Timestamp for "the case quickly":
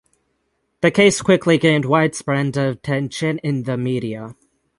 0.81-1.59